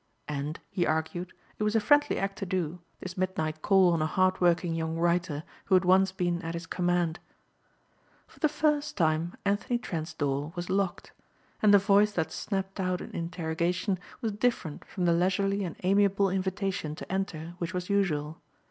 And, 0.27 0.59
he 0.71 0.87
argued, 0.87 1.31
it 1.59 1.63
was 1.63 1.75
a 1.75 1.79
friendly 1.79 2.17
act 2.17 2.39
to 2.39 2.45
do, 2.47 2.79
this 3.01 3.15
midnight 3.19 3.61
call 3.61 3.93
on 3.93 4.01
a 4.01 4.07
hard 4.07 4.41
working 4.41 4.73
young 4.73 4.95
writer 4.97 5.43
who 5.65 5.75
had 5.75 5.85
once 5.85 6.11
been 6.11 6.41
at 6.41 6.55
his 6.55 6.65
command. 6.65 7.19
For 8.25 8.39
the 8.39 8.49
first 8.49 8.97
time 8.97 9.35
Anthony 9.45 9.77
Trent's 9.77 10.15
door 10.15 10.53
was 10.55 10.71
locked. 10.71 11.11
And 11.61 11.71
the 11.71 11.77
voice 11.77 12.13
that 12.13 12.31
snapped 12.31 12.79
out 12.79 12.99
an 12.99 13.11
interrogation 13.11 13.99
was 14.21 14.31
different 14.31 14.85
from 14.85 15.05
the 15.05 15.13
leisurely 15.13 15.63
and 15.63 15.75
amiable 15.83 16.31
invitation 16.31 16.95
to 16.95 17.11
enter 17.11 17.53
which 17.59 17.75
was 17.75 17.87
usual. 17.87 18.41